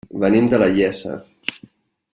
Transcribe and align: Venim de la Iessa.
Venim 0.21 0.47
de 0.53 0.59
la 0.63 0.69
Iessa. 0.79 1.13